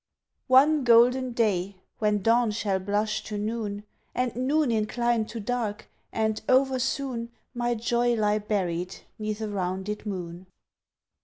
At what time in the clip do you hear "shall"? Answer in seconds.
2.49-2.79